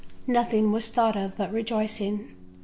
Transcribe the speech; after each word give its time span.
Nothing 0.25 0.71
was 0.71 0.89
thought 0.89 1.15
of 1.15 1.37
but 1.37 1.51
rejoicing. 1.53 2.29